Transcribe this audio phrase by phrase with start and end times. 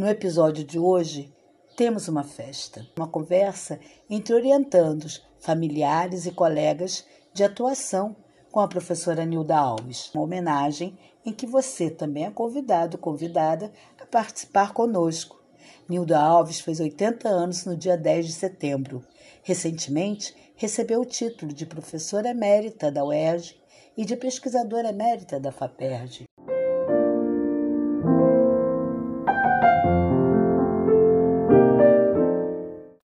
[0.00, 1.30] No episódio de hoje,
[1.76, 3.78] temos uma festa, uma conversa
[4.08, 7.04] entre orientandos, familiares e colegas
[7.34, 8.16] de atuação
[8.50, 10.10] com a professora Nilda Alves.
[10.14, 15.38] Uma homenagem em que você também é convidado, convidada a participar conosco.
[15.86, 19.04] Nilda Alves fez 80 anos no dia 10 de setembro.
[19.42, 23.54] Recentemente, recebeu o título de professora emérita da UERJ
[23.98, 26.24] e de pesquisadora emérita da FAPERJ.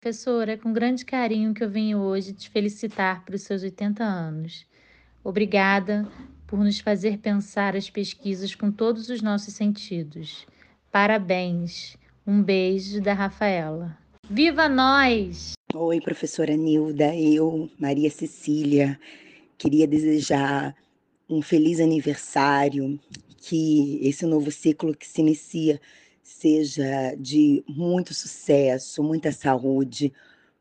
[0.07, 4.65] Professora, é com grande carinho que eu venho hoje te felicitar pelos seus 80 anos.
[5.25, 6.09] Obrigada
[6.47, 10.47] por nos fazer pensar as pesquisas com todos os nossos sentidos.
[10.93, 11.97] Parabéns.
[12.25, 13.99] Um beijo da Rafaela.
[14.31, 15.55] Viva nós!
[15.75, 19.01] Oi, professora Nilda, eu, Maria Cecília,
[19.59, 20.73] queria desejar
[21.29, 22.97] um feliz aniversário,
[23.39, 25.81] que esse novo ciclo que se inicia
[26.27, 30.13] seja de muito sucesso, muita saúde,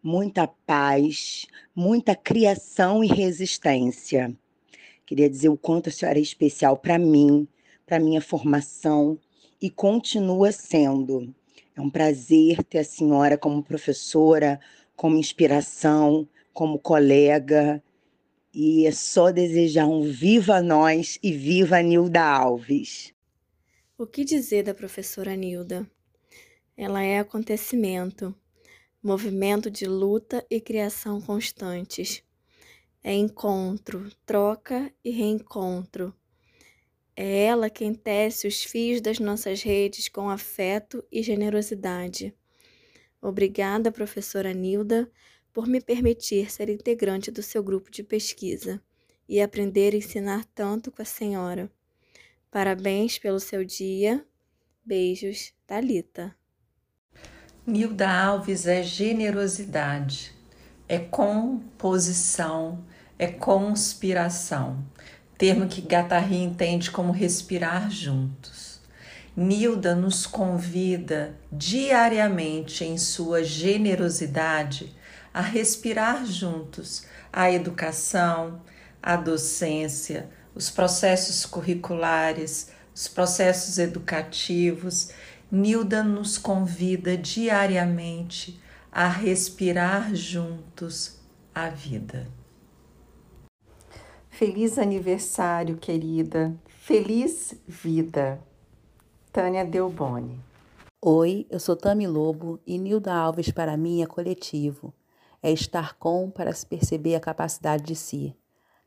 [0.02, 4.32] muita paz, muita criação e resistência.
[5.08, 7.48] Queria dizer o quanto a senhora é especial para mim,
[7.84, 9.18] para minha formação
[9.60, 11.34] e continua sendo.
[11.76, 14.60] É um prazer ter a senhora como professora,
[14.96, 17.84] como inspiração, como colega.
[18.54, 23.15] E é só desejar um viva nós e viva Nilda Alves.
[23.98, 25.90] O que dizer da professora Nilda?
[26.76, 28.36] Ela é acontecimento,
[29.02, 32.22] movimento de luta e criação constantes.
[33.02, 36.14] É encontro, troca e reencontro.
[37.16, 42.36] É ela quem tece os fios das nossas redes com afeto e generosidade.
[43.22, 45.10] Obrigada, professora Nilda,
[45.54, 48.84] por me permitir ser integrante do seu grupo de pesquisa
[49.26, 51.72] e aprender a ensinar tanto com a senhora.
[52.52, 54.26] Parabéns pelo seu dia.
[54.86, 56.36] Beijos, Talita.
[57.66, 60.32] Nilda Alves é generosidade,
[60.88, 62.86] é composição,
[63.18, 64.86] é conspiração,
[65.36, 68.80] termo que Gattari entende como respirar juntos.
[69.36, 74.96] Nilda nos convida diariamente em sua generosidade
[75.34, 78.62] a respirar juntos a educação,
[79.02, 85.10] a docência, os processos curriculares, os processos educativos.
[85.52, 88.60] Nilda nos convida diariamente
[88.92, 91.20] a respirar juntos
[91.54, 92.28] a vida.
[94.30, 96.56] Feliz aniversário, querida.
[96.66, 98.40] Feliz vida.
[99.32, 100.40] Tânia Delboni.
[101.04, 104.94] Oi, eu sou Tami Lobo e Nilda Alves para mim é coletivo.
[105.44, 108.36] É estar com para se perceber a capacidade de si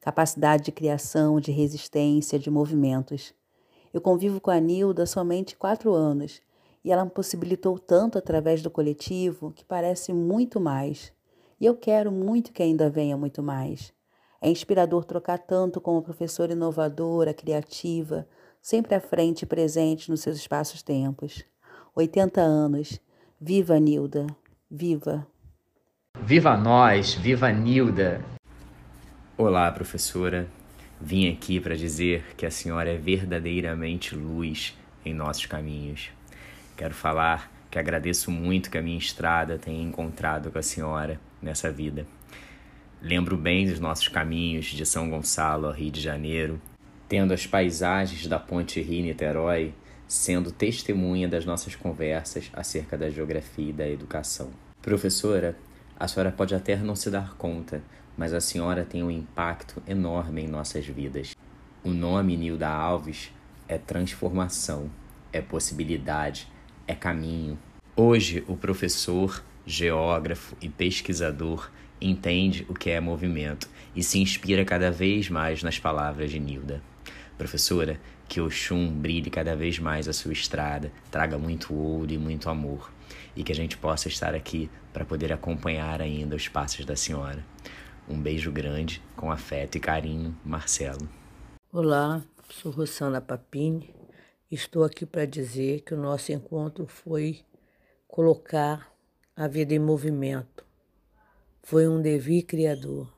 [0.01, 3.35] capacidade de criação, de resistência, de movimentos.
[3.93, 6.41] Eu convivo com a Nilda somente quatro anos
[6.85, 11.13] e ela me possibilitou tanto através do coletivo que parece muito mais.
[11.61, 13.93] E eu quero muito que ainda venha muito mais.
[14.41, 18.27] É inspirador trocar tanto com uma professora inovadora, criativa,
[18.63, 21.45] sempre à frente e presente nos seus espaços-tempos.
[21.95, 23.01] 80 anos.
[23.41, 24.27] Viva Nilda!
[24.71, 25.27] Viva!
[26.23, 27.15] Viva nós!
[27.15, 28.38] Viva Nilda!
[29.41, 30.49] Olá, professora.
[31.01, 36.11] Vim aqui para dizer que a senhora é verdadeiramente luz em nossos caminhos.
[36.77, 41.71] Quero falar que agradeço muito que a minha estrada tenha encontrado com a senhora nessa
[41.71, 42.05] vida.
[43.01, 46.61] Lembro bem dos nossos caminhos de São Gonçalo ao Rio de Janeiro,
[47.09, 49.73] tendo as paisagens da Ponte Rio-Niterói
[50.09, 54.51] sendo testemunha das nossas conversas acerca da geografia e da educação.
[54.83, 55.57] Professora,
[55.97, 57.81] a senhora pode até não se dar conta,
[58.19, 61.37] mas a senhora tem um impacto enorme em nossas vidas.
[61.85, 63.31] O nome Nilda Alves
[63.69, 64.91] é transformação,
[65.33, 66.49] é possibilidade,
[66.87, 67.57] é caminho.
[67.95, 71.71] Hoje, o professor, geógrafo e pesquisador
[72.01, 76.83] entende o que é movimento e se inspira cada vez mais nas palavras de Nilda.
[77.37, 82.51] Professora, que Oxum brilhe cada vez mais a sua estrada, traga muito ouro e muito
[82.51, 82.93] amor,
[83.37, 87.45] e que a gente possa estar aqui para poder acompanhar ainda os passos da senhora.
[88.11, 91.07] Um beijo grande, com afeto e carinho, Marcelo.
[91.71, 93.95] Olá, sou Rosana Papini.
[94.51, 97.41] Estou aqui para dizer que o nosso encontro foi
[98.07, 98.91] colocar
[99.37, 100.65] a vida em movimento.
[101.63, 103.13] Foi um devir criador.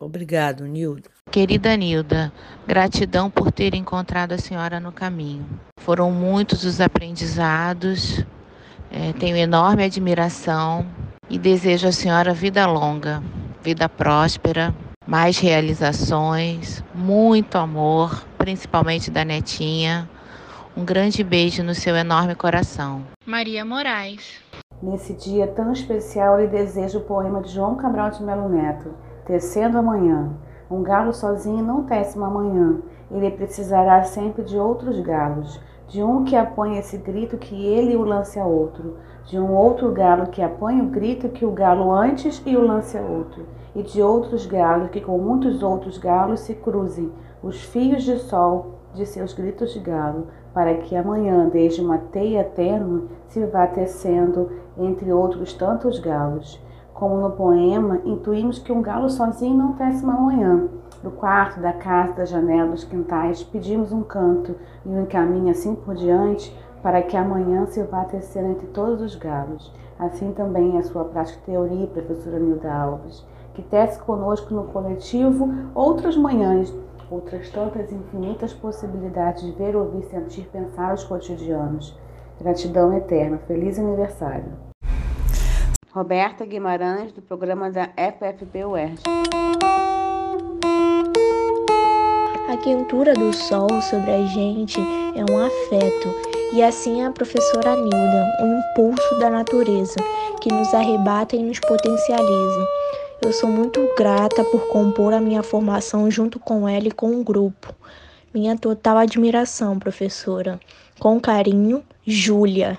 [0.00, 1.10] Obrigado, Nilda.
[1.30, 2.32] Querida Nilda,
[2.66, 5.46] gratidão por ter encontrado a senhora no caminho.
[5.78, 8.24] Foram muitos os aprendizados,
[8.90, 10.86] é, tenho enorme admiração
[11.28, 13.22] e desejo à senhora vida longa,
[13.66, 14.72] vida próspera,
[15.04, 20.08] mais realizações, muito amor, principalmente da netinha.
[20.76, 23.02] Um grande beijo no seu enorme coração.
[23.26, 24.40] Maria Moraes.
[24.80, 28.94] Nesse dia tão especial, lhe desejo o poema de João Cabral de Melo Neto,
[29.26, 30.30] Tecendo Amanhã.
[30.70, 32.78] Um galo sozinho não tece uma manhã,
[33.10, 38.04] ele precisará sempre de outros galos, de um que apanhe esse grito que ele o
[38.04, 42.40] lance a outro, de um outro galo que apanhe o grito que o galo antes
[42.46, 43.44] e o lance a outro,
[43.74, 47.10] e de outros galos que com muitos outros galos se cruzem
[47.42, 52.42] os fios de sol de seus gritos de galo, para que amanhã, desde uma teia
[52.42, 56.58] tênue, se vá tecendo entre outros tantos galos.
[56.94, 60.66] Como no poema, intuímos que um galo sozinho não tece uma manhã.
[61.02, 65.74] Do quarto, da casa, da janela, dos quintais, pedimos um canto e um caminho assim
[65.74, 66.56] por diante,
[66.86, 69.72] para que amanhã se vá tecendo entre todos os galos.
[69.98, 75.52] Assim também é a sua prática teoria, professora Nilda Alves, que tece conosco no coletivo
[75.74, 76.72] outras manhãs,
[77.10, 81.98] outras tantas infinitas possibilidades de ver, ouvir, sentir, pensar os cotidianos.
[82.40, 83.38] Gratidão eterna.
[83.48, 84.52] Feliz aniversário.
[85.92, 89.02] Roberta Guimarães, do programa da FFP UERJ.
[92.48, 98.36] A quentura do sol sobre a gente é um afeto, e assim a professora Nilda,
[98.40, 99.96] um impulso da natureza
[100.40, 102.68] que nos arrebata e nos potencializa.
[103.20, 107.24] Eu sou muito grata por compor a minha formação junto com ela e com o
[107.24, 107.74] grupo.
[108.32, 110.60] Minha total admiração, professora.
[110.98, 112.78] Com carinho, Júlia.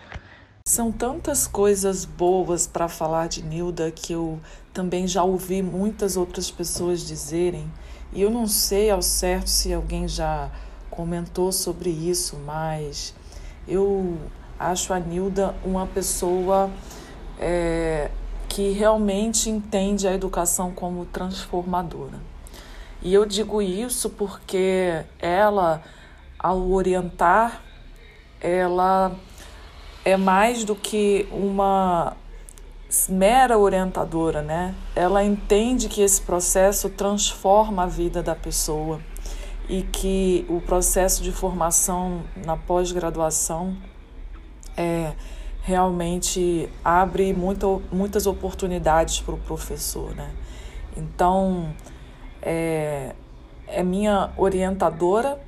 [0.65, 4.39] São tantas coisas boas para falar de Nilda que eu
[4.73, 7.71] também já ouvi muitas outras pessoas dizerem,
[8.13, 10.49] e eu não sei ao certo se alguém já
[10.89, 13.13] comentou sobre isso, mas
[13.67, 14.17] eu
[14.59, 16.69] acho a Nilda uma pessoa
[17.39, 18.09] é,
[18.47, 22.19] que realmente entende a educação como transformadora.
[23.01, 25.83] E eu digo isso porque ela,
[26.39, 27.61] ao orientar,
[28.41, 29.15] ela
[30.03, 32.15] é mais do que uma
[33.09, 34.73] mera orientadora, né?
[34.95, 38.99] Ela entende que esse processo transforma a vida da pessoa
[39.69, 43.75] e que o processo de formação na pós-graduação
[44.75, 45.13] é,
[45.61, 50.31] realmente abre muito, muitas oportunidades para o professor, né?
[50.95, 51.73] Então,
[52.41, 53.13] é,
[53.67, 55.39] é minha orientadora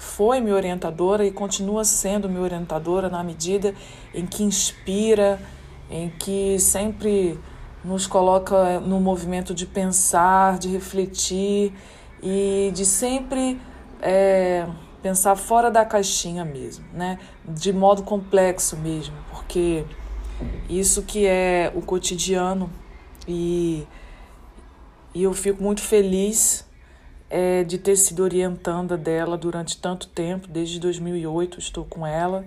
[0.00, 3.74] foi minha orientadora e continua sendo minha orientadora na medida
[4.14, 5.38] em que inspira,
[5.90, 7.38] em que sempre
[7.84, 11.74] nos coloca no movimento de pensar, de refletir
[12.22, 13.60] e de sempre
[14.00, 14.66] é,
[15.02, 17.18] pensar fora da caixinha mesmo, né?
[17.44, 19.84] De modo complexo mesmo, porque
[20.68, 22.70] isso que é o cotidiano
[23.26, 23.86] e,
[25.14, 26.66] e eu fico muito feliz
[27.28, 32.44] é, de ter sido orientanda dela durante tanto tempo, desde 2008 estou com ela.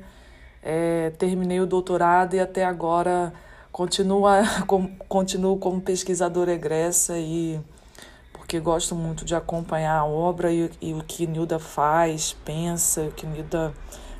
[0.61, 3.33] É, terminei o doutorado e até agora
[3.71, 7.59] continua, com, continuo como pesquisadora egressa e
[8.59, 13.25] gosto muito de acompanhar a obra e, e o que Nilda faz, pensa, o que
[13.25, 13.73] Nilda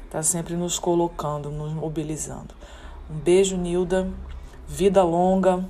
[0.06, 2.54] está sempre nos colocando, nos mobilizando.
[3.10, 4.10] Um beijo, Nilda.
[4.68, 5.68] Vida longa.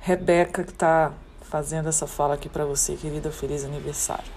[0.00, 3.30] Rebeca, que está fazendo essa fala aqui para você, querida.
[3.30, 4.30] Feliz aniversário.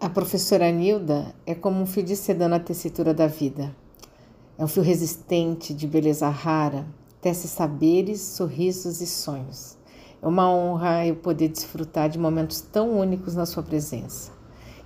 [0.00, 3.74] A professora Nilda é como um fio de seda na tessitura da vida.
[4.56, 6.86] É um fio resistente, de beleza rara,
[7.20, 9.76] tece saberes, sorrisos e sonhos.
[10.22, 14.30] É uma honra eu poder desfrutar de momentos tão únicos na sua presença.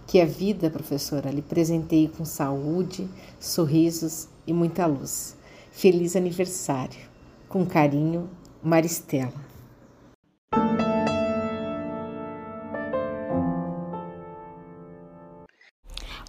[0.06, 3.08] Que a vida, professora, lhe presenteie com saúde,
[3.40, 5.36] sorrisos e muita luz.
[5.72, 7.00] Feliz aniversário.
[7.48, 8.30] Com carinho,
[8.62, 9.32] Maristela.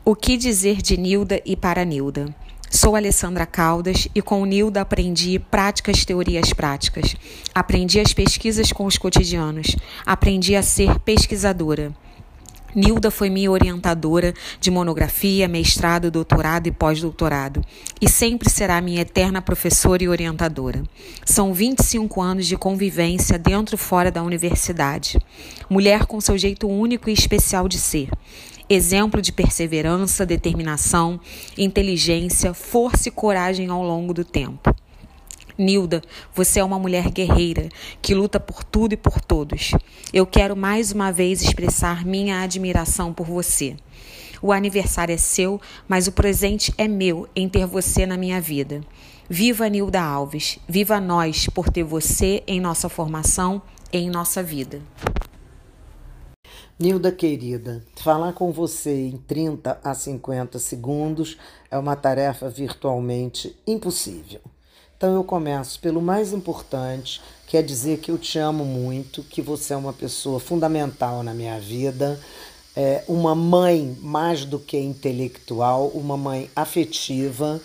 [0.04, 2.34] O que dizer de Nilda e para Nilda?
[2.76, 7.16] Sou Alessandra Caldas e com Nilda aprendi práticas teorias práticas.
[7.54, 9.78] Aprendi as pesquisas com os cotidianos.
[10.06, 11.96] Aprendi a ser pesquisadora.
[12.76, 17.62] Nilda foi minha orientadora de monografia, mestrado, doutorado e pós-doutorado,
[18.02, 20.84] e sempre será minha eterna professora e orientadora.
[21.24, 25.18] São 25 anos de convivência dentro e fora da universidade.
[25.70, 28.10] Mulher com seu jeito único e especial de ser.
[28.68, 31.20] Exemplo de perseverança, determinação,
[31.56, 34.76] inteligência, força e coragem ao longo do tempo.
[35.56, 36.02] Nilda,
[36.34, 37.70] você é uma mulher guerreira
[38.02, 39.72] que luta por tudo e por todos.
[40.12, 43.76] Eu quero mais uma vez expressar minha admiração por você.
[44.42, 48.82] O aniversário é seu, mas o presente é meu em ter você na minha vida.
[49.30, 54.82] Viva Nilda Alves, viva nós por ter você em nossa formação em nossa vida.
[56.78, 61.38] Nilda querida, falar com você em 30 a 50 segundos
[61.72, 64.42] é uma tarefa virtualmente impossível.
[64.98, 69.42] Então eu começo pelo mais importante, que é dizer que eu te amo muito, que
[69.42, 72.20] você é uma pessoa fundamental na minha vida,
[72.76, 77.62] é uma mãe mais do que intelectual, uma mãe afetiva.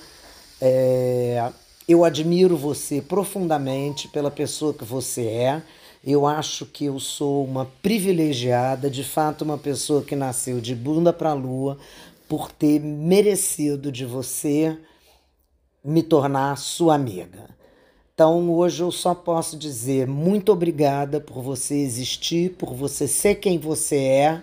[0.61, 1.51] É,
[1.89, 5.63] eu admiro você profundamente pela pessoa que você é.
[6.05, 11.13] Eu acho que eu sou uma privilegiada, de fato, uma pessoa que nasceu de bunda
[11.13, 11.77] para lua
[12.29, 14.79] por ter merecido de você
[15.85, 17.51] me tornar sua amiga.
[18.15, 23.59] Então hoje eu só posso dizer muito obrigada por você existir, por você ser quem
[23.59, 24.43] você é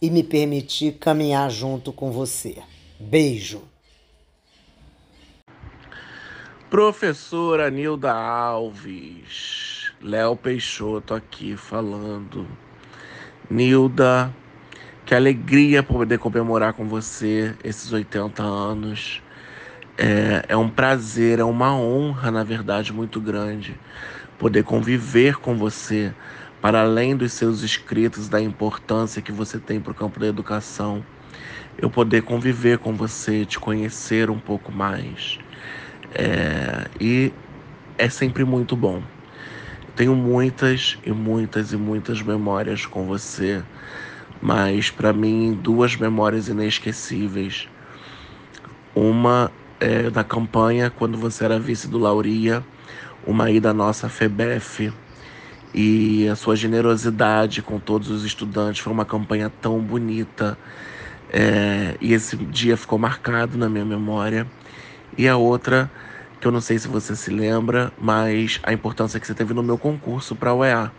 [0.00, 2.58] e me permitir caminhar junto com você.
[2.98, 3.62] Beijo.
[6.68, 9.71] Professora Nilda Alves,
[10.02, 12.46] Léo Peixoto aqui falando.
[13.48, 14.34] Nilda,
[15.06, 19.22] que alegria poder comemorar com você esses 80 anos.
[19.96, 23.78] É, é um prazer, é uma honra, na verdade, muito grande
[24.42, 26.12] poder conviver com você,
[26.60, 31.04] para além dos seus escritos, da importância que você tem para o campo da educação.
[31.78, 35.38] Eu poder conviver com você, te conhecer um pouco mais.
[36.12, 37.32] É, e
[37.96, 39.00] é sempre muito bom.
[39.94, 43.62] Tenho muitas e muitas e muitas memórias com você,
[44.40, 47.68] mas para mim, duas memórias inesquecíveis.
[48.94, 52.64] Uma é, da campanha, quando você era vice do Lauria,
[53.26, 54.92] uma ida nossa FEBEF
[55.74, 58.80] e a sua generosidade com todos os estudantes.
[58.80, 60.56] Foi uma campanha tão bonita
[61.30, 64.46] é, e esse dia ficou marcado na minha memória.
[65.16, 65.90] E a outra,
[66.42, 69.62] que eu não sei se você se lembra, mas a importância que você teve no
[69.62, 70.92] meu concurso para a UEA.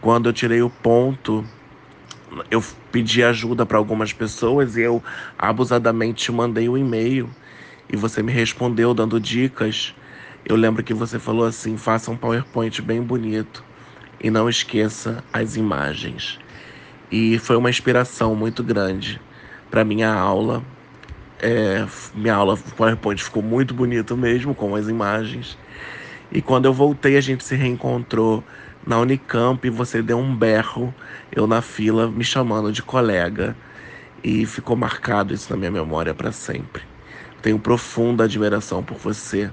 [0.00, 1.44] Quando eu tirei o ponto,
[2.50, 5.04] eu pedi ajuda para algumas pessoas e eu
[5.38, 7.28] abusadamente mandei um e-mail
[7.92, 9.94] e você me respondeu dando dicas.
[10.42, 13.62] Eu lembro que você falou assim: faça um PowerPoint bem bonito
[14.18, 16.38] e não esqueça as imagens.
[17.10, 19.20] E foi uma inspiração muito grande
[19.70, 20.64] para minha aula.
[21.48, 25.56] É, minha aula PowerPoint ficou muito bonito mesmo com as imagens.
[26.32, 28.42] E quando eu voltei, a gente se reencontrou
[28.84, 30.92] na Unicamp e você deu um berro,
[31.30, 33.56] eu na fila me chamando de colega.
[34.24, 36.82] E ficou marcado isso na minha memória para sempre.
[37.42, 39.48] Tenho profunda admiração por você.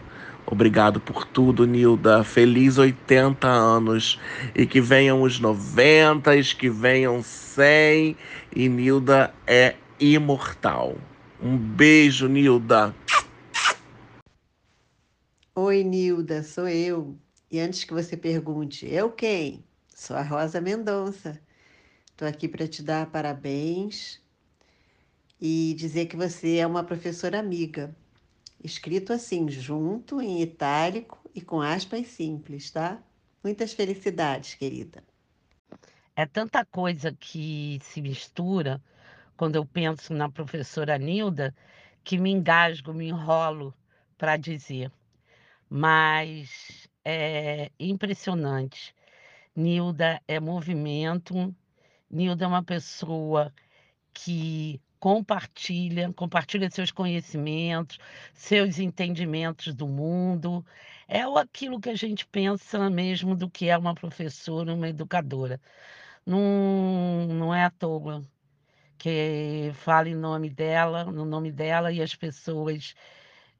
[0.47, 2.23] Obrigado por tudo, Nilda.
[2.23, 4.19] Feliz 80 anos.
[4.55, 8.17] E que venham os 90, que venham 100.
[8.55, 10.97] E Nilda é imortal.
[11.45, 12.95] Um beijo, Nilda.
[15.53, 17.19] Oi, Nilda, sou eu.
[17.51, 19.61] E antes que você pergunte, eu quem?
[19.93, 21.37] Sou a Rosa Mendonça.
[22.09, 24.21] Estou aqui para te dar parabéns
[25.41, 27.93] e dizer que você é uma professora amiga.
[28.63, 33.03] Escrito assim, junto, em itálico e com aspas simples, tá?
[33.43, 35.03] Muitas felicidades, querida.
[36.15, 38.81] É tanta coisa que se mistura
[39.43, 41.53] quando eu penso na professora Nilda
[42.01, 43.73] que me engasgo, me enrolo
[44.17, 44.89] para dizer.
[45.69, 48.95] Mas é impressionante.
[49.53, 51.53] Nilda é movimento,
[52.09, 53.53] Nilda é uma pessoa
[54.13, 57.99] que compartilha, compartilha seus conhecimentos,
[58.33, 60.65] seus entendimentos do mundo.
[61.05, 65.59] É aquilo que a gente pensa mesmo do que é uma professora, uma educadora.
[66.25, 68.23] Não, não é à toa
[69.03, 72.95] que fala em nome dela, no nome dela, e as pessoas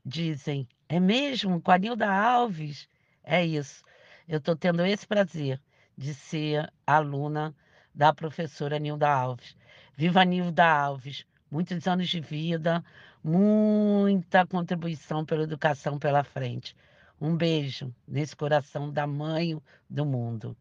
[0.06, 1.62] dizem, é mesmo?
[1.62, 2.88] Com a Nilda Alves?
[3.26, 3.84] É isso.
[4.26, 5.60] Eu estou tendo esse prazer
[5.98, 7.54] de ser aluna
[7.94, 9.54] da professora Nilda Alves.
[9.98, 11.26] Viva Nilda Alves!
[11.52, 12.82] muitos anos de vida,
[13.22, 16.74] muita contribuição pela educação pela frente.
[17.20, 20.56] Um beijo nesse coração da mãe do mundo.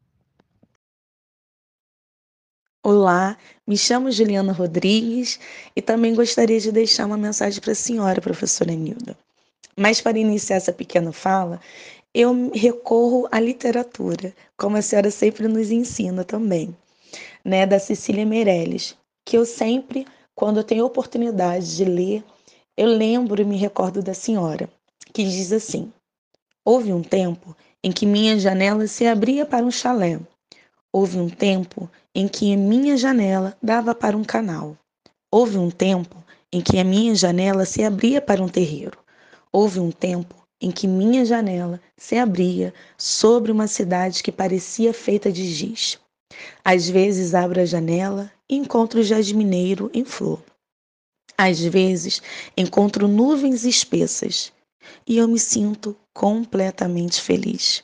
[2.84, 5.38] Olá, me chamo Juliana Rodrigues
[5.76, 9.16] e também gostaria de deixar uma mensagem para a senhora, professora Nilda.
[9.76, 11.60] Mas para iniciar essa pequena fala,
[12.12, 16.76] eu recorro à literatura, como a senhora sempre nos ensina também,
[17.44, 22.24] né, da Cecília Meirelles, que eu sempre, quando eu tenho oportunidade de ler,
[22.76, 24.68] eu lembro e me recordo da senhora,
[25.12, 25.92] que diz assim:
[26.64, 30.18] Houve um tempo em que minha janela se abria para um chalé.
[30.94, 34.76] Houve um tempo em que a minha janela dava para um canal.
[35.30, 36.22] Houve um tempo
[36.52, 38.98] em que a minha janela se abria para um terreiro.
[39.50, 45.32] Houve um tempo em que minha janela se abria sobre uma cidade que parecia feita
[45.32, 45.98] de giz.
[46.62, 50.42] Às vezes abro a janela e encontro o jasmineiro em flor.
[51.38, 52.20] Às vezes
[52.54, 54.52] encontro nuvens espessas
[55.06, 57.82] e eu me sinto completamente feliz.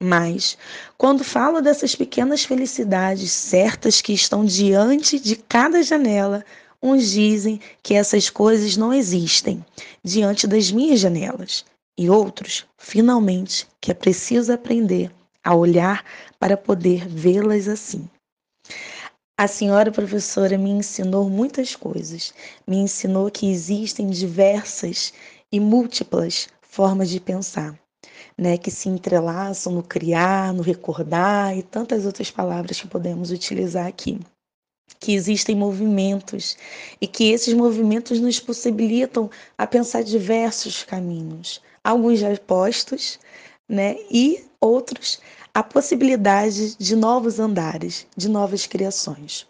[0.00, 0.58] Mas,
[0.98, 6.44] quando falo dessas pequenas felicidades certas que estão diante de cada janela,
[6.82, 9.64] uns dizem que essas coisas não existem
[10.02, 11.64] diante das minhas janelas,
[11.96, 15.10] e outros, finalmente, que é preciso aprender
[15.42, 16.04] a olhar
[16.38, 18.08] para poder vê-las assim.
[19.38, 22.32] A senhora professora me ensinou muitas coisas.
[22.66, 25.12] Me ensinou que existem diversas
[25.50, 27.78] e múltiplas formas de pensar
[28.36, 33.86] né, que se entrelaçam no criar, no recordar e tantas outras palavras que podemos utilizar
[33.86, 34.18] aqui.
[35.00, 36.56] Que existem movimentos
[37.00, 43.18] e que esses movimentos nos possibilitam a pensar diversos caminhos, alguns já postos,
[43.68, 45.20] né, e outros
[45.54, 49.46] a possibilidade de novos andares, de novas criações.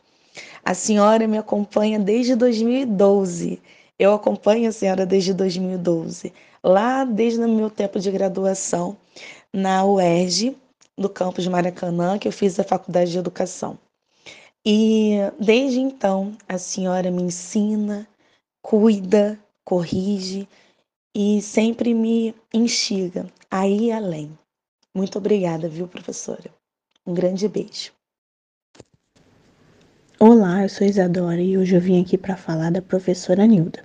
[0.62, 3.58] A senhora me acompanha desde 2012.
[3.98, 6.32] Eu acompanho a senhora desde 2012
[6.64, 8.96] lá desde o meu tempo de graduação
[9.52, 10.56] na UERJ,
[10.96, 13.78] no campus Maracanã, que eu fiz a faculdade de educação.
[14.64, 18.08] E desde então a senhora me ensina,
[18.62, 20.48] cuida, corrige
[21.14, 24.36] e sempre me instiga a ir além.
[24.96, 26.50] Muito obrigada, viu, professora?
[27.06, 27.92] Um grande beijo.
[30.20, 33.80] Olá, eu sou Isadora e hoje eu vim aqui para falar da professora Nilda.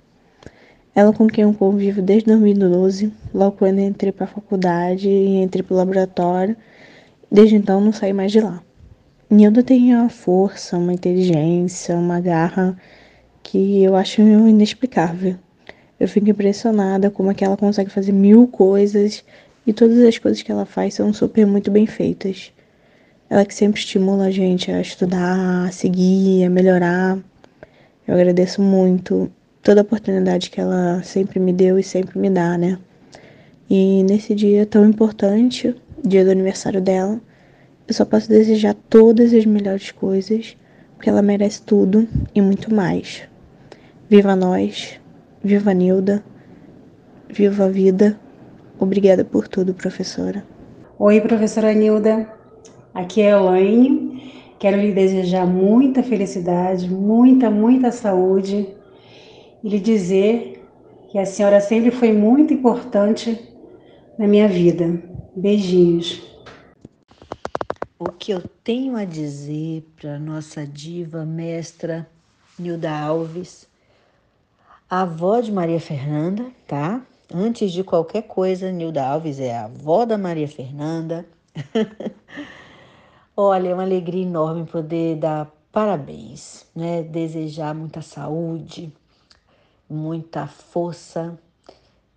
[0.94, 5.60] Ela com quem eu convivo desde 2012, logo quando entrei para a faculdade e entrei
[5.64, 6.56] para o laboratório.
[7.30, 8.62] Desde então não saí mais de lá.
[9.28, 12.78] Nilda tem uma força, uma inteligência, uma garra
[13.42, 15.34] que eu acho inexplicável.
[15.98, 19.24] Eu fico impressionada como é que ela consegue fazer mil coisas
[19.66, 22.52] e todas as coisas que ela faz são super muito bem feitas.
[23.30, 27.16] Ela que sempre estimula a gente a estudar, a seguir, a melhorar.
[28.04, 29.30] Eu agradeço muito
[29.62, 32.76] toda a oportunidade que ela sempre me deu e sempre me dá, né?
[33.70, 35.72] E nesse dia tão importante,
[36.04, 37.20] dia do aniversário dela,
[37.86, 40.56] eu só posso desejar todas as melhores coisas,
[40.96, 43.22] porque ela merece tudo e muito mais.
[44.08, 44.98] Viva nós,
[45.40, 46.20] viva Nilda,
[47.28, 48.18] viva a vida.
[48.76, 50.44] Obrigada por tudo, professora.
[50.98, 52.39] Oi, professora Nilda.
[52.94, 54.10] Aqui é a Elaine.
[54.58, 58.68] Quero lhe desejar muita felicidade, muita, muita saúde
[59.62, 60.68] e lhe dizer
[61.10, 63.38] que a senhora sempre foi muito importante
[64.18, 65.02] na minha vida.
[65.34, 66.20] Beijinhos.
[67.98, 72.06] O que eu tenho a dizer para nossa diva mestra
[72.58, 73.66] Nilda Alves,
[74.88, 77.00] a avó de Maria Fernanda, tá?
[77.32, 81.24] Antes de qualquer coisa, Nilda Alves é a avó da Maria Fernanda.
[83.42, 87.02] Olha, é uma alegria enorme poder dar parabéns, né?
[87.02, 88.92] Desejar muita saúde,
[89.88, 91.38] muita força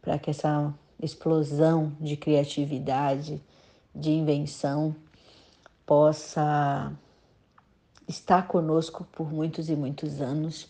[0.01, 3.41] para que essa explosão de criatividade,
[3.95, 4.93] de invenção
[5.85, 6.91] possa
[8.05, 10.67] estar conosco por muitos e muitos anos.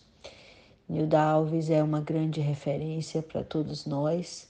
[0.88, 4.48] Nilda Alves é uma grande referência para todos nós.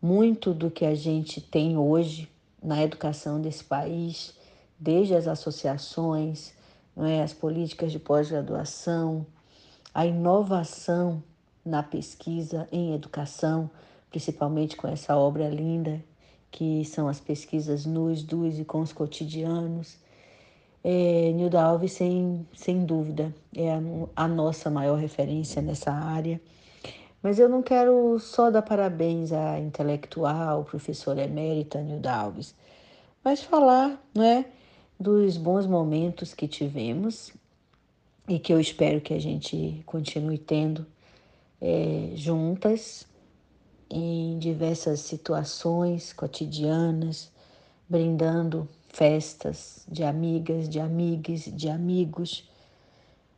[0.00, 2.30] Muito do que a gente tem hoje
[2.62, 4.32] na educação desse país,
[4.84, 6.52] desde as associações,
[6.94, 9.26] não é, as políticas de pós-graduação,
[9.94, 11.22] a inovação
[11.64, 13.70] na pesquisa em educação,
[14.10, 16.04] principalmente com essa obra linda
[16.50, 19.96] que são as pesquisas nus, duas e com os cotidianos.
[20.84, 23.80] É, Nilda Alves, sem, sem dúvida, é a,
[24.14, 26.38] a nossa maior referência nessa área.
[27.22, 32.54] Mas eu não quero só dar parabéns à intelectual, professora emérita Nilda Alves,
[33.24, 34.44] mas falar né,
[34.98, 37.32] dos bons momentos que tivemos
[38.28, 40.86] e que eu espero que a gente continue tendo
[41.60, 43.06] é, juntas
[43.90, 47.30] em diversas situações cotidianas,
[47.88, 52.48] brindando festas de amigas, de amigos, de amigos,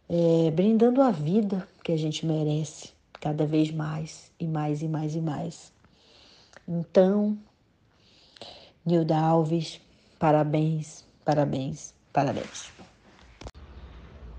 [0.08, 2.90] é, brindando a vida que a gente merece,
[3.20, 5.72] cada vez mais e mais e mais e mais.
[6.68, 7.36] Então,
[8.84, 9.80] Nilda Alves,
[10.18, 12.72] parabéns, parabéns, parabéns.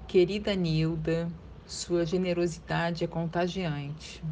[0.08, 1.28] Querida Nilda,
[1.65, 4.23] sua generosidade é contagiante.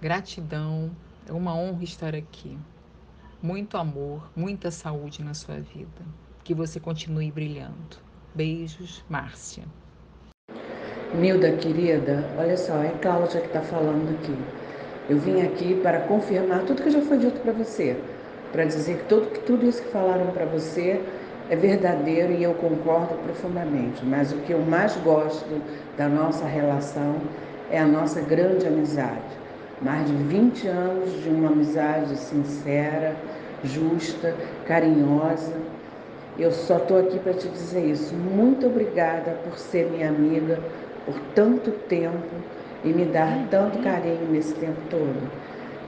[0.00, 0.92] Gratidão,
[1.28, 2.56] é uma honra estar aqui.
[3.42, 6.00] Muito amor, muita saúde na sua vida.
[6.44, 7.96] Que você continue brilhando.
[8.32, 9.64] Beijos, Márcia.
[11.12, 14.38] Nilda, querida, olha só, é Cláudia que está falando aqui.
[15.10, 18.00] Eu vim aqui para confirmar tudo que já foi dito para você,
[18.52, 21.02] para dizer que tudo, que tudo isso que falaram para você
[21.50, 24.04] é verdadeiro e eu concordo profundamente.
[24.04, 25.60] Mas o que eu mais gosto
[25.96, 27.16] da nossa relação
[27.70, 29.38] é a nossa grande amizade.
[29.80, 33.14] Mais de 20 anos de uma amizade sincera,
[33.62, 34.34] justa,
[34.66, 35.54] carinhosa.
[36.38, 38.14] Eu só estou aqui para te dizer isso.
[38.14, 40.58] Muito obrigada por ser minha amiga
[41.04, 42.28] por tanto tempo
[42.84, 45.30] e me dar tanto carinho nesse tempo todo.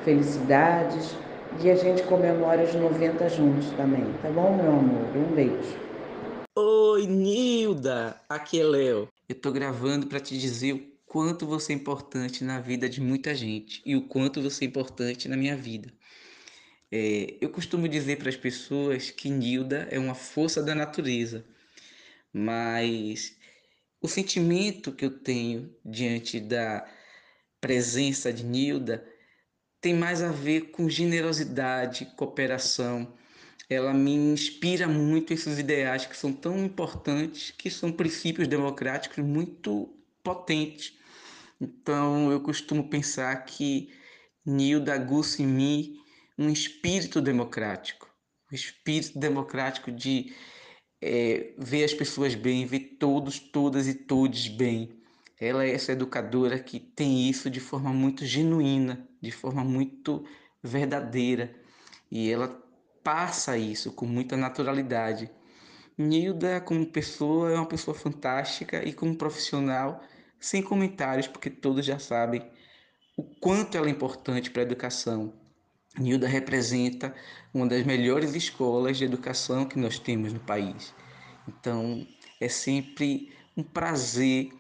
[0.05, 1.17] Felicidades
[1.59, 5.17] e a gente comemora os 90 juntos também, tá bom, meu amor?
[5.17, 5.77] Um beijo.
[6.55, 8.21] Oi, Nilda!
[8.29, 9.09] Aqui é Léo.
[9.29, 13.35] Eu tô gravando para te dizer o quanto você é importante na vida de muita
[13.35, 15.93] gente e o quanto você é importante na minha vida.
[16.91, 21.45] É, eu costumo dizer para as pessoas que Nilda é uma força da natureza,
[22.33, 23.37] mas
[24.01, 26.87] o sentimento que eu tenho diante da
[27.61, 29.05] presença de Nilda
[29.81, 33.13] tem mais a ver com generosidade, cooperação.
[33.69, 39.89] Ela me inspira muito esses ideais que são tão importantes, que são princípios democráticos muito
[40.23, 40.99] potentes.
[41.61, 43.93] Então, eu costumo pensar que
[44.45, 45.97] Nilda aguça em mim
[46.37, 48.09] um espírito democrático,
[48.51, 50.35] um espírito democrático de
[51.01, 55.01] é, ver as pessoas bem, ver todos, todas e todos bem.
[55.39, 60.25] Ela é essa educadora que tem isso de forma muito genuína, de forma muito
[60.63, 61.55] verdadeira.
[62.11, 62.49] E ela
[63.03, 65.31] passa isso com muita naturalidade.
[65.97, 70.03] Nilda, como pessoa, é uma pessoa fantástica e como profissional,
[70.39, 72.43] sem comentários, porque todos já sabem
[73.17, 75.35] o quanto ela é importante para a educação.
[75.99, 77.15] Nilda representa
[77.53, 80.95] uma das melhores escolas de educação que nós temos no país.
[81.47, 82.07] Então,
[82.41, 84.51] é sempre um prazer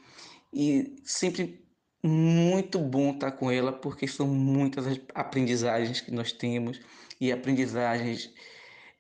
[0.53, 1.60] e sempre
[2.03, 6.81] muito bom estar com ela, porque são muitas as aprendizagens que nós temos
[7.21, 8.33] e aprendizagens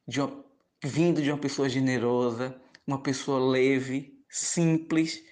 [0.06, 0.44] de uma,
[0.84, 5.24] vindo de uma pessoa generosa, uma pessoa leve, simples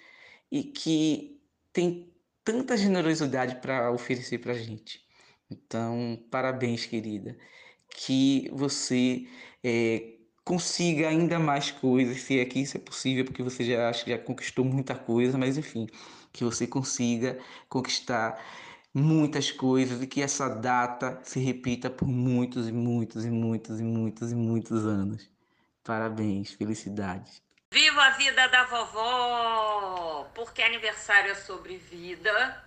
[0.50, 1.40] e que
[1.72, 5.06] tem tanta generosidade para oferecer para a gente.
[5.50, 7.36] Então, parabéns, querida.
[7.90, 9.26] Que você
[9.62, 10.17] é,
[10.48, 14.10] consiga ainda mais coisas, se é que isso é possível, porque você já acha que
[14.10, 15.86] já conquistou muita coisa, mas enfim,
[16.32, 18.42] que você consiga conquistar
[18.94, 23.84] muitas coisas e que essa data se repita por muitos e muitos e muitos e
[23.84, 25.30] muitos e muitos anos.
[25.84, 27.42] Parabéns, felicidades.
[27.70, 30.30] Viva a vida da vovó!
[30.34, 32.64] Porque aniversário é sobre vida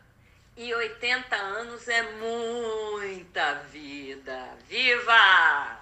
[0.55, 4.55] e 80 anos é muita vida.
[4.69, 5.80] Viva!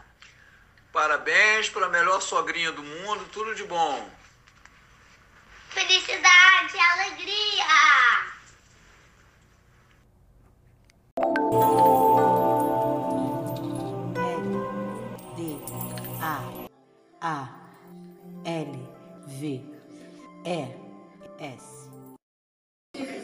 [0.91, 4.10] Parabéns para a melhor sogrinha do mundo, tudo de bom.
[5.69, 8.30] Felicidade, alegria!
[14.15, 14.58] L
[15.38, 15.60] D
[16.21, 16.67] A
[17.21, 17.49] A
[18.43, 18.89] L
[19.28, 19.62] V
[20.45, 20.67] E
[21.39, 21.89] S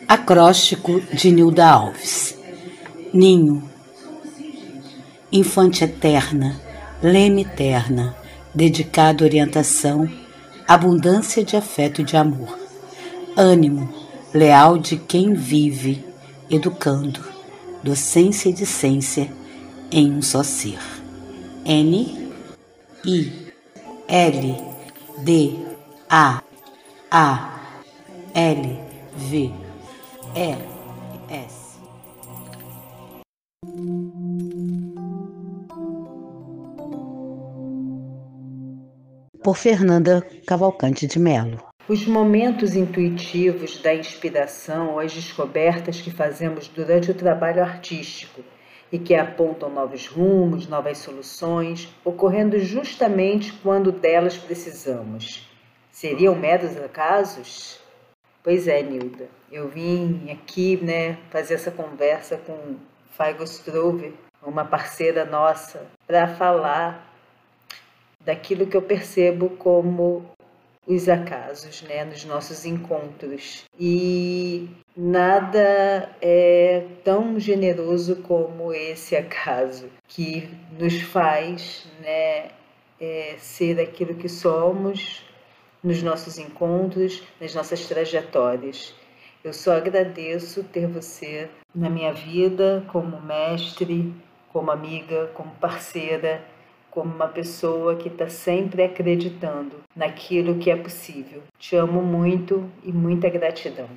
[0.07, 2.37] Acróstico de Nilda Alves
[3.11, 3.67] Ninho
[5.31, 6.61] Infante eterna,
[7.05, 8.15] leme eterna,
[8.53, 10.09] dedicado à orientação,
[10.67, 12.57] abundância de afeto e de amor,
[13.37, 13.93] ânimo
[14.33, 16.03] leal de quem vive,
[16.49, 17.23] educando,
[17.83, 19.31] docência e discência
[19.91, 20.79] em um só ser.
[21.63, 22.31] N
[23.05, 23.31] I
[24.07, 24.63] L
[25.19, 25.59] D
[26.09, 26.41] A
[27.11, 27.59] A
[28.33, 28.79] L
[29.15, 29.51] V
[30.35, 30.55] E
[31.29, 31.64] S
[39.45, 41.63] por Fernanda Cavalcante de Melo.
[41.87, 48.41] Os momentos intuitivos da inspiração ou as descobertas que fazemos durante o trabalho artístico
[48.91, 55.47] e que apontam novos rumos, novas soluções, ocorrendo justamente quando delas precisamos.
[55.91, 57.79] Seriam meros acasos?
[58.43, 59.29] Pois é, Nilda.
[59.51, 62.77] Eu vim aqui, né, fazer essa conversa com
[63.11, 67.14] Faigo Strover, uma parceira nossa, para falar
[68.25, 70.25] daquilo que eu percebo como
[70.87, 73.63] os acasos, né, nos nossos encontros.
[73.79, 82.49] E nada é tão generoso como esse acaso que nos faz, né,
[82.99, 85.23] é, ser aquilo que somos
[85.83, 88.93] nos nossos encontros, nas nossas trajetórias.
[89.43, 94.11] Eu só agradeço ter você na minha vida como mestre,
[94.51, 96.43] como amiga, como parceira,
[96.95, 101.43] como uma pessoa que está sempre acreditando naquilo que é possível.
[101.59, 103.89] Te amo muito e muita gratidão.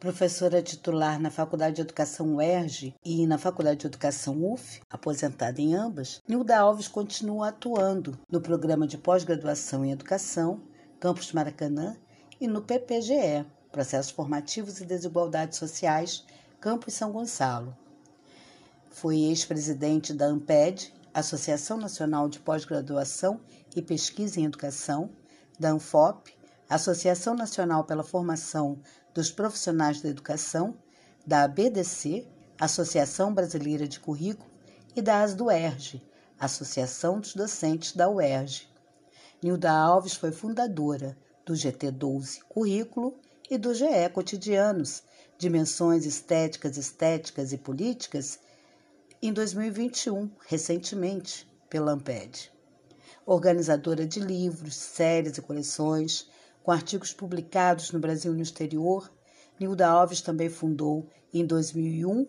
[0.00, 5.74] Professora titular na Faculdade de Educação UERJ e na Faculdade de Educação UF, aposentada em
[5.74, 10.60] ambas, Nilda Alves continua atuando no programa de pós-graduação em Educação,
[10.98, 11.96] Campus Maracanã,
[12.40, 16.24] e no PPGE, Processos Formativos e Desigualdades Sociais,
[16.66, 17.76] Campus São Gonçalo.
[18.90, 23.40] Foi ex-presidente da AMPED, Associação Nacional de Pós-Graduação
[23.76, 25.08] e Pesquisa em Educação,
[25.60, 26.36] da ANFOP,
[26.68, 28.80] Associação Nacional pela Formação
[29.14, 30.76] dos Profissionais da Educação,
[31.24, 32.26] da ABDC,
[32.58, 34.50] Associação Brasileira de Currículo,
[34.96, 36.02] e da ASDUERJ,
[36.36, 38.68] Associação dos Docentes da UERJ.
[39.40, 43.16] Nilda Alves foi fundadora do GT12 Currículo
[43.48, 45.04] e do GE Cotidianos,
[45.38, 48.38] Dimensões Estéticas, Estéticas e Políticas,
[49.20, 52.50] em 2021, recentemente, pela Amped.
[53.26, 56.26] Organizadora de livros, séries e coleções,
[56.62, 59.12] com artigos publicados no Brasil e no exterior,
[59.60, 62.26] Nilda Alves também fundou, em 2001,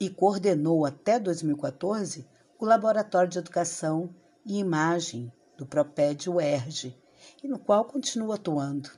[0.00, 2.26] e coordenou até 2014
[2.58, 4.14] o Laboratório de Educação
[4.46, 6.98] e Imagem do Proped UERJ,
[7.42, 8.90] e no qual continua atuando.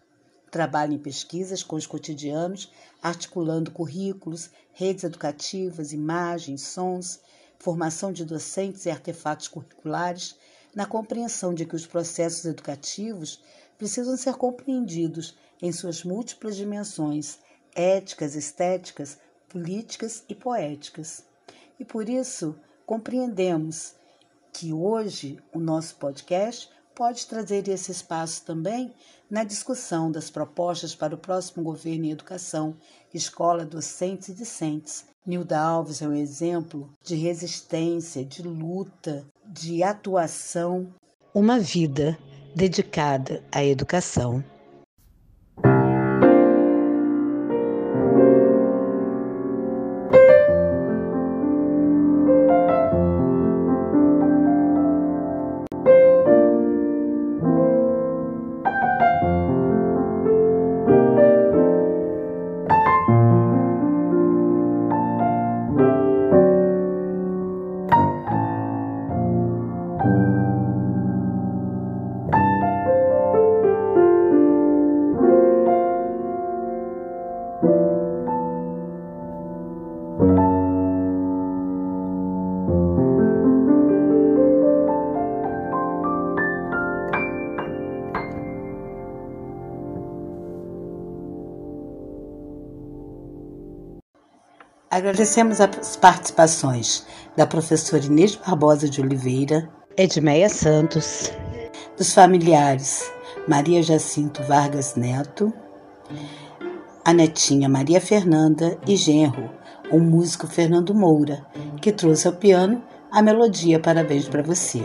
[0.52, 2.70] Trabalha em pesquisas com os cotidianos,
[3.02, 7.20] articulando currículos, redes educativas, imagens, sons,
[7.58, 10.36] formação de docentes e artefatos curriculares,
[10.74, 13.40] na compreensão de que os processos educativos
[13.78, 17.38] precisam ser compreendidos em suas múltiplas dimensões
[17.74, 19.16] éticas, estéticas,
[19.48, 21.24] políticas e poéticas.
[21.80, 23.94] E por isso compreendemos
[24.52, 28.92] que hoje o nosso podcast pode trazer esse espaço também
[29.30, 32.76] na discussão das propostas para o próximo governo em educação,
[33.14, 35.06] escola, docentes e discentes.
[35.24, 40.92] Nilda Alves é um exemplo de resistência, de luta, de atuação.
[41.34, 42.18] Uma vida
[42.54, 44.44] dedicada à educação.
[95.12, 97.04] Agradecemos as participações
[97.36, 101.30] da professora Inês Barbosa de Oliveira, Edmeia Santos,
[101.98, 103.12] dos familiares
[103.46, 105.52] Maria Jacinto Vargas Neto,
[107.04, 109.50] a netinha Maria Fernanda e genro,
[109.90, 111.44] o músico Fernando Moura,
[111.82, 114.82] que trouxe ao piano a melodia Parabéns para você.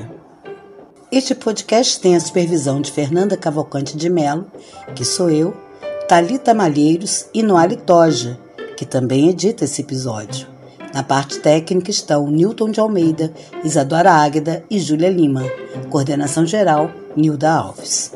[1.10, 4.52] Este podcast tem a supervisão de Fernanda Cavalcante de Melo,
[4.94, 5.56] que sou eu,
[6.06, 8.46] Talita Malheiros e Noali Toja
[8.78, 10.48] que também edita esse episódio.
[10.94, 15.44] Na parte técnica estão Newton de Almeida, Isadora Águeda e Júlia Lima.
[15.90, 18.14] Coordenação geral, Nilda Alves.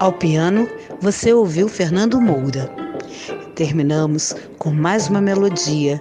[0.00, 0.68] Ao piano,
[1.00, 2.68] você ouviu Fernando Moura.
[3.54, 6.00] Terminamos com mais uma melodia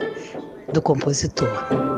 [0.74, 1.93] do compositor.